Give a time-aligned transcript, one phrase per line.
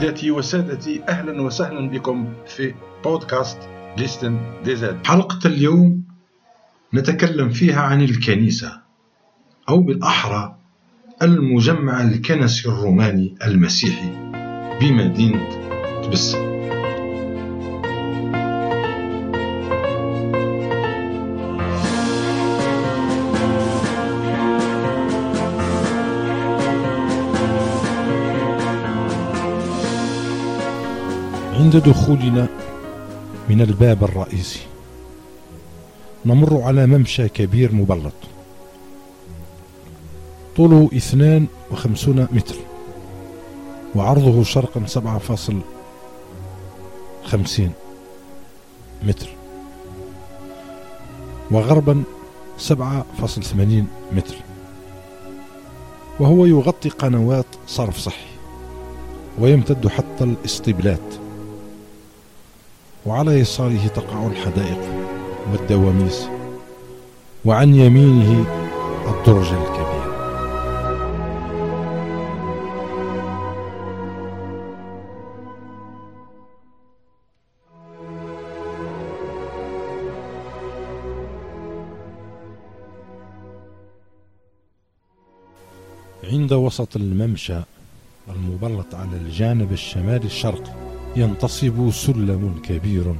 [0.00, 2.74] سيداتي وسادتي أهلا وسهلا بكم في
[3.04, 3.58] بودكاست
[3.96, 6.02] ليستن ديزاد حلقة اليوم
[6.94, 8.80] نتكلم فيها عن الكنيسة
[9.68, 10.56] أو بالأحرى
[11.22, 14.10] المجمع الكنسي الروماني المسيحي
[14.80, 15.48] بمدينة
[16.04, 16.57] تبسم
[31.68, 32.48] عند دخولنا
[33.48, 34.60] من الباب الرئيسي.
[36.26, 38.12] نمر على ممشى كبير مبلط.
[40.56, 42.54] طوله اثنان وخمسون متر.
[43.94, 45.60] وعرضه شرقا سبعة فاصل
[47.24, 47.72] خمسين
[49.02, 49.28] متر.
[51.50, 52.02] وغربا
[52.58, 54.34] سبعة فاصل ثمانين متر.
[56.20, 58.28] وهو يغطي قنوات صرف صحي.
[59.38, 61.27] ويمتد حتى الاستبلات.
[63.08, 64.80] وعلى يساره تقع الحدائق
[65.52, 66.28] والدواميس
[67.44, 68.44] وعن يمينه
[69.06, 69.88] الدرج الكبير.
[86.24, 87.60] عند وسط الممشى
[88.28, 90.87] المبلط على الجانب الشمالي الشرقي
[91.18, 93.14] ينتصب سلم كبير.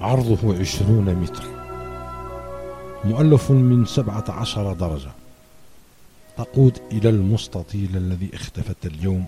[0.00, 1.44] عرضه عشرون متر.
[3.04, 5.10] مؤلف من سبعة عشر درجة.
[6.36, 9.24] تقود إلى المستطيل الذي اختفت اليوم.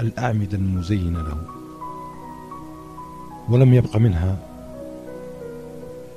[0.00, 1.38] الأعمدة المزينة له.
[3.48, 4.36] ولم يبق منها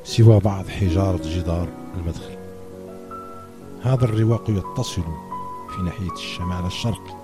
[0.04, 2.38] سوى بعض حجارة جدار المدخل.
[3.84, 5.04] هذا الرواق يتصل
[5.76, 7.19] في ناحية الشمال الشرقي.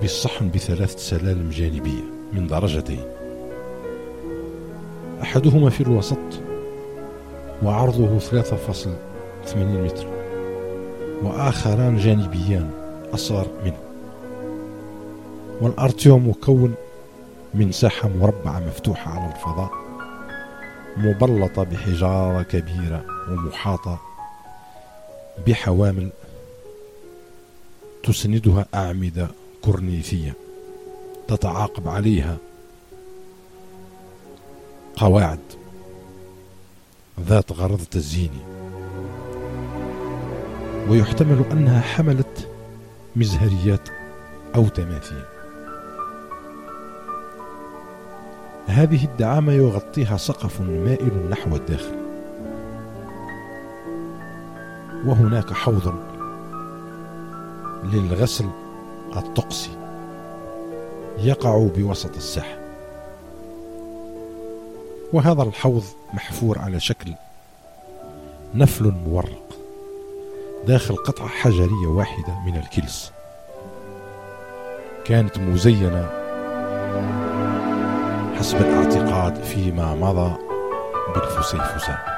[0.00, 3.04] بالصحن بثلاث سلالم جانبية من درجتين.
[5.22, 6.18] أحدهما في الوسط
[7.62, 10.06] وعرضه 3.80 متر
[11.22, 12.70] وآخران جانبيان
[13.14, 13.78] أصغر منه.
[15.60, 16.74] والأرتيوم مكون
[17.54, 19.70] من ساحة مربعة مفتوحة على الفضاء
[20.96, 24.00] مبلطة بحجارة كبيرة ومحاطة
[25.46, 26.10] بحوامل
[28.02, 29.28] تسندها أعمدة
[29.64, 30.34] كورنيثية
[31.28, 32.36] تتعاقب عليها
[34.96, 35.38] قواعد
[37.20, 38.54] ذات غرض تزييني
[40.88, 42.48] ويحتمل أنها حملت
[43.16, 43.88] مزهريات
[44.54, 45.24] أو تماثيل.
[48.66, 51.96] هذه الدعامة يغطيها سقف مائل نحو الداخل
[55.06, 55.94] وهناك حوض
[57.84, 58.63] للغسل
[59.16, 59.70] الطقسي
[61.18, 62.58] يقع بوسط الساحة
[65.12, 65.84] وهذا الحوض
[66.14, 67.12] محفور على شكل
[68.54, 69.44] نفل مورق
[70.66, 73.12] داخل قطعة حجرية واحدة من الكلس.
[75.04, 76.10] كانت مزينة
[78.38, 80.34] حسب الاعتقاد فيما مضى
[81.14, 82.14] بالفسيفساء.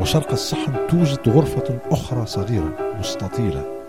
[0.00, 3.79] وشرق الصحن توجد غرفة أخرى صغيرة مستطيلة.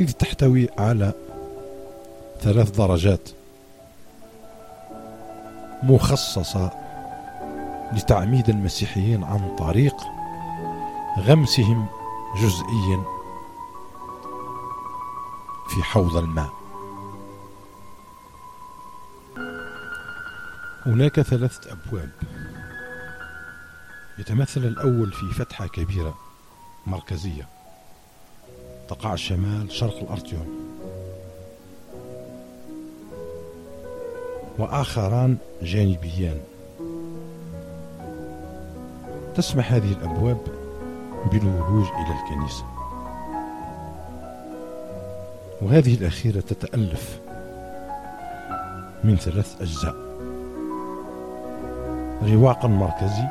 [0.00, 1.12] إذ تحتوي على
[2.40, 3.28] ثلاث درجات
[5.82, 6.70] مخصصة
[7.92, 9.94] لتعميد المسيحيين عن طريق
[11.18, 11.86] غمسهم
[12.36, 13.04] جزئيا
[15.68, 16.52] في حوض الماء.
[20.86, 22.10] هناك ثلاثة أبواب.
[24.18, 26.14] يتمثل الأول في فتحة كبيرة
[26.86, 27.53] مركزية.
[28.88, 30.46] تقع شمال شرق الأرتيوم
[34.58, 36.40] وآخران جانبيان.
[39.34, 40.38] تسمح هذه الأبواب
[41.32, 42.64] بالولوج إلى الكنيسة.
[45.62, 47.18] وهذه الأخيرة تتألف
[49.04, 49.94] من ثلاث أجزاء.
[52.22, 53.28] رواق مركزي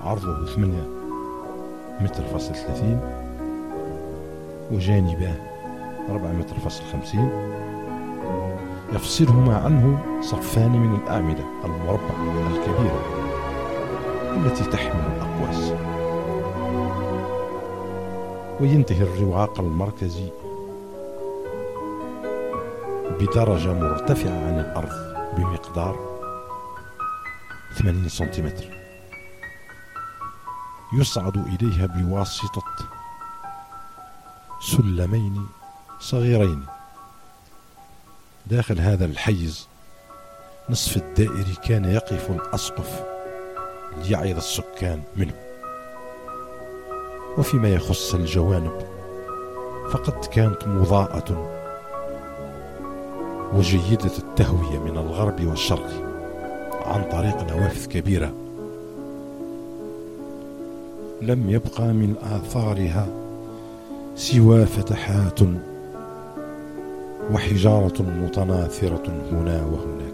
[0.00, 0.82] عرضه 8
[2.00, 3.23] متر فاصل 30
[4.74, 5.36] وجانباه
[6.10, 7.30] أربعة متر فاصل خمسين.
[8.92, 13.04] يفصلهما عنه صفان من الأعمدة المربعة الكبيرة
[14.36, 15.72] التي تحمل الأقواس.
[18.60, 20.30] وينتهي الرواق المركزي
[23.20, 25.96] بدرجة مرتفعة عن الأرض بمقدار
[27.78, 28.64] 80 سنتيمتر.
[30.92, 32.64] يصعد إليها بواسطة
[34.64, 35.46] سلمين
[36.00, 36.64] صغيرين.
[38.46, 39.68] داخل هذا الحيز
[40.70, 43.04] نصف الدائري كان يقف الأسقف
[44.04, 45.34] ليعظ السكان منه.
[47.38, 48.86] وفيما يخص الجوانب
[49.90, 51.50] فقد كانت مضاءة
[53.54, 55.90] وجيدة التهوية من الغرب والشرق
[56.86, 58.34] عن طريق نوافذ كبيرة.
[61.22, 63.23] لم يبقى من آثارها
[64.16, 65.40] سوى فتحات
[67.32, 69.02] وحجارة متناثرة
[69.32, 70.13] هنا وهناك.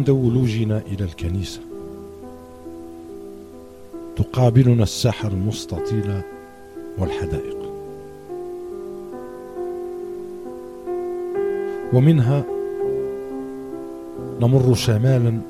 [0.00, 1.60] عند ولوجنا إلى الكنيسة.
[4.16, 6.22] تقابلنا الساحة المستطيلة
[6.98, 7.56] والحدائق.
[11.92, 12.44] ومنها
[14.40, 15.40] نمر شمالا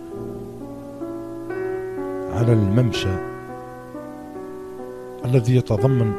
[2.34, 3.16] على الممشى
[5.24, 6.12] الذي يتضمن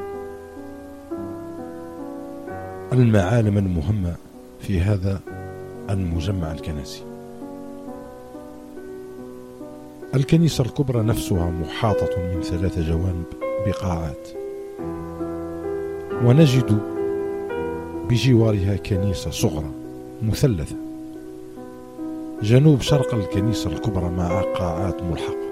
[2.93, 4.15] المعالم المهمة
[4.59, 5.19] في هذا
[5.89, 7.10] المجمع الكنسي.
[10.15, 13.23] الكنيسة الكبرى نفسها محاطة من ثلاث جوانب
[13.67, 14.27] بقاعات.
[16.25, 16.79] ونجد
[18.09, 19.71] بجوارها كنيسة صغرى
[20.21, 20.75] مثلثة.
[22.41, 25.51] جنوب شرق الكنيسة الكبرى مع قاعات ملحقة.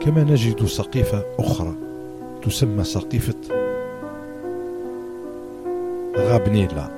[0.00, 1.74] كما نجد سقيفة أخرى
[2.42, 3.34] تسمى سقيفة
[6.16, 6.97] غابنيلا.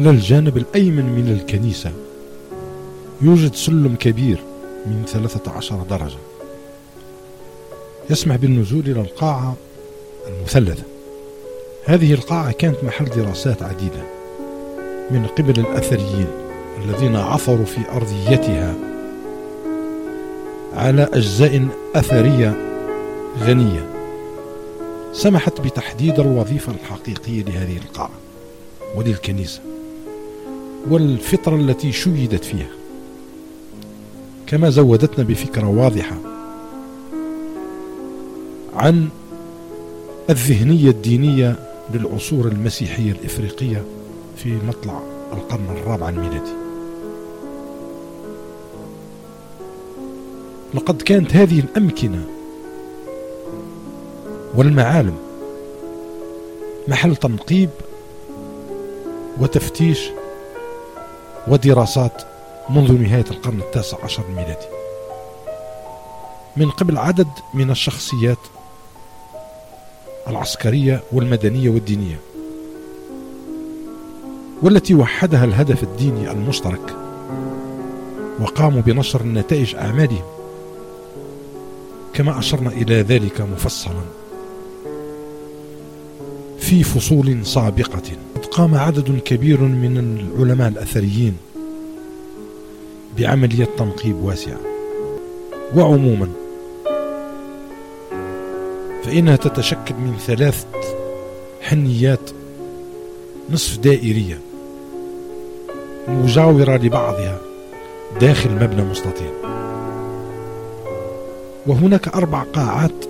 [0.00, 1.92] على الجانب الأيمن من الكنيسة.
[3.22, 4.38] يوجد سلم كبير
[4.86, 6.18] من 13 درجة.
[8.10, 9.56] يسمح بالنزول إلى القاعة
[10.28, 10.82] المثلثة.
[11.84, 14.02] هذه القاعة كانت محل دراسات عديدة
[15.10, 16.26] من قبل الأثريين
[16.84, 18.74] الذين عثروا في أرضيتها
[20.74, 22.56] على أجزاء أثرية
[23.40, 23.86] غنية.
[25.12, 28.18] سمحت بتحديد الوظيفة الحقيقية لهذه القاعة
[28.96, 29.69] وللكنيسة.
[30.88, 32.70] والفطرة التي شيدت فيها.
[34.46, 36.16] كما زودتنا بفكرة واضحة
[38.74, 39.08] عن
[40.30, 41.56] الذهنية الدينية
[41.94, 43.84] للعصور المسيحية الإفريقية
[44.36, 46.52] في مطلع القرن الرابع الميلادي.
[50.74, 52.24] لقد كانت هذه الأمكنة
[54.54, 55.16] والمعالم
[56.88, 57.70] محل تنقيب
[59.40, 60.10] وتفتيش
[61.48, 62.22] ودراسات
[62.70, 64.66] منذ نهاية القرن التاسع عشر الميلادي.
[66.56, 68.38] من قبل عدد من الشخصيات
[70.28, 72.20] العسكرية والمدنية والدينية
[74.62, 76.96] والتي وحدها الهدف الديني المشترك
[78.40, 80.24] وقاموا بنشر نتائج أعمالهم
[82.14, 84.02] كما أشرنا إلى ذلك مفصلا
[86.58, 88.02] في فصول سابقة.
[88.50, 91.36] قام عدد كبير من العلماء الأثريين
[93.18, 94.60] بعملية تنقيب واسعة
[95.76, 96.28] وعموما.
[99.04, 100.66] فإنها تتشكل من ثلاث
[101.60, 102.30] حنيات
[103.50, 104.38] نصف دائرية
[106.08, 107.38] مجاورة لبعضها
[108.20, 109.32] داخل مبنى مستطيل.
[111.66, 113.04] وهناك أربع قاعات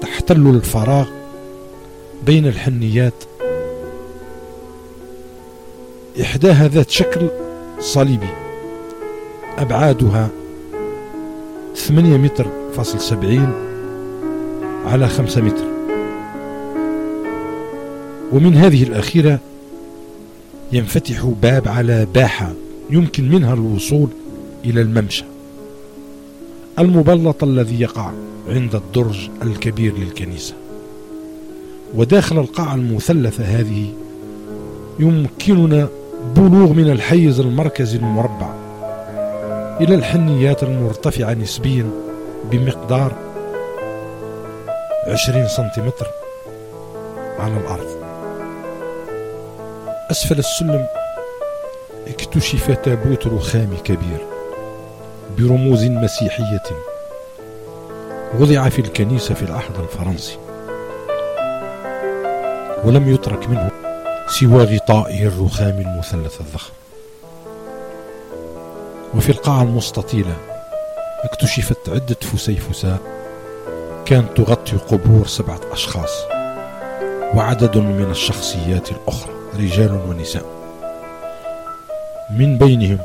[0.00, 1.08] تحتل الفراغ
[2.26, 3.24] بين الحنيات
[6.20, 7.28] إحداها ذات شكل
[7.80, 8.28] صليبي
[9.58, 10.28] أبعادها
[11.74, 12.46] 8 متر
[12.76, 13.52] فاصل سبعين
[14.86, 15.64] على خمسة متر.
[18.32, 19.38] ومن هذه الأخيرة
[20.72, 22.52] ينفتح باب على باحة
[22.90, 24.08] يمكن منها الوصول
[24.64, 25.24] إلى الممشى.
[26.78, 28.12] المبلط الذي يقع
[28.48, 30.54] عند الدرج الكبير للكنيسة.
[31.94, 33.92] وداخل القاعة المثلثة هذه
[35.00, 35.88] يمكننا
[36.36, 38.48] بلوغ من الحيز المركزي المربع
[39.80, 41.90] إلى الحنيات المرتفعة نسبيا
[42.50, 43.12] بمقدار
[45.06, 46.06] عشرين سنتيمتر
[47.38, 47.98] على الأرض.
[50.10, 50.86] أسفل السلم
[52.08, 54.26] اكتشف تابوت رخام كبير
[55.38, 56.62] برموز مسيحية
[58.40, 60.38] وضع في الكنيسة في العهد الفرنسي
[62.84, 63.70] ولم يترك منه
[64.28, 66.72] سوى غطائه الرخام المثلث الضخم.
[69.14, 70.36] وفي القاعة المستطيلة
[71.24, 72.98] اكتشفت عدة فسيفساء
[74.06, 76.10] كانت تغطي قبور سبعة أشخاص
[77.34, 80.44] وعدد من الشخصيات الأخرى رجال ونساء.
[82.30, 82.98] من بينهم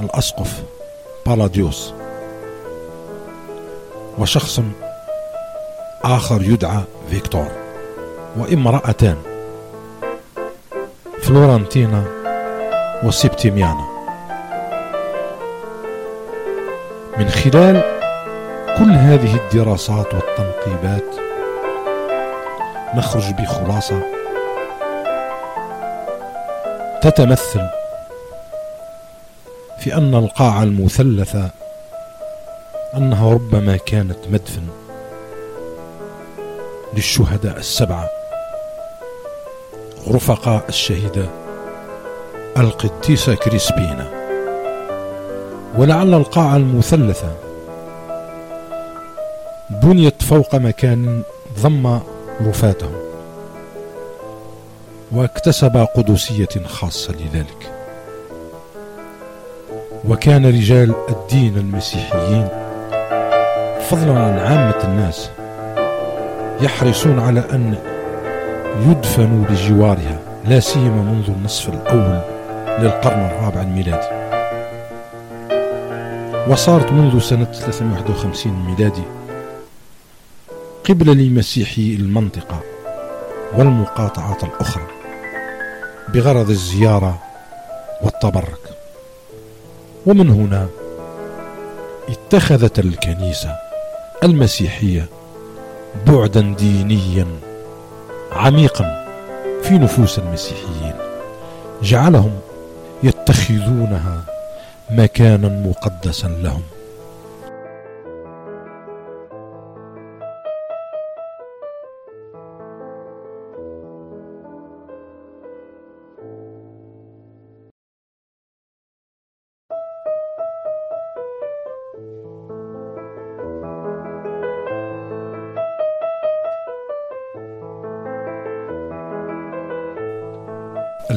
[0.00, 0.62] الأسقف
[1.26, 1.92] بالاديوس
[4.18, 4.60] وشخص
[6.04, 7.48] آخر يدعى فيكتور
[8.36, 9.16] وامرأتان
[11.22, 12.04] فلورنتينا
[13.04, 13.86] وسبتيميانا
[17.18, 17.82] من خلال
[18.78, 21.14] كل هذه الدراسات والتنقيبات
[22.94, 24.02] نخرج بخلاصة
[27.02, 27.66] تتمثل
[29.78, 31.50] في أن القاعة المثلثة
[32.96, 34.66] أنها ربما كانت مدفن
[36.94, 38.19] للشهداء السبعة.
[40.08, 41.26] رفقاء الشهيدة
[42.56, 44.06] القديسة كريسبينا.
[45.78, 47.32] ولعل القاعة المثلثة.
[49.70, 51.22] بنيت فوق مكان
[51.60, 52.00] ضم
[52.46, 52.90] رفاته
[55.12, 57.70] واكتسب قدسية خاصة لذلك.
[60.08, 62.48] وكان رجال الدين المسيحيين
[63.90, 65.30] فضلا عن عامة الناس
[66.60, 67.74] يحرصون على أن
[68.88, 72.20] يدفنوا بجوارها لا سيما منذ النصف الأول
[72.78, 74.20] للقرن الرابع الميلادي.
[76.48, 79.02] وصارت منذ سنة 351 ميلادي
[80.88, 82.60] قبل لمسيحي المنطقة
[83.56, 84.86] والمقاطعات الأخرى
[86.08, 87.18] بغرض الزيارة
[88.02, 88.60] والتبرك.
[90.06, 90.68] ومن هنا
[92.08, 93.56] اتخذت الكنيسة
[94.24, 95.06] المسيحية
[96.06, 97.26] بعدا دينيا
[98.32, 99.06] عميقا
[99.62, 100.94] في نفوس المسيحيين.
[101.82, 102.40] جعلهم
[103.02, 104.24] يتخذونها
[104.90, 106.62] مكانا مقدسا لهم.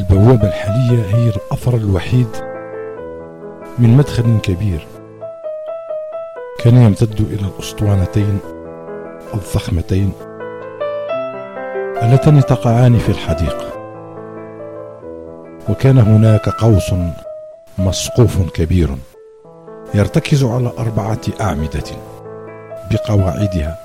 [0.03, 2.27] البوابة الحالية هي الأثر الوحيد
[3.79, 4.87] من مدخل كبير
[6.59, 8.39] كان يمتد إلى الأسطوانتين
[9.33, 10.11] الضخمتين
[12.01, 13.73] اللتان تقعان في الحديقة
[15.69, 16.93] وكان هناك قوس
[17.77, 18.89] مسقوف كبير
[19.93, 21.83] يرتكز على أربعة أعمدة
[22.91, 23.79] بقواعدها.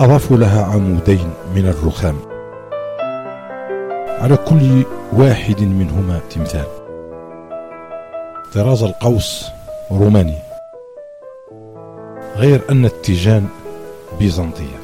[0.00, 2.29] أضافوا لها عمودين من الرخام.
[4.20, 6.66] على كل واحد منهما تمثال.
[8.54, 9.46] طراز القوس
[9.90, 10.38] روماني.
[12.36, 13.48] غير أن التيجان
[14.18, 14.79] بيزنطية.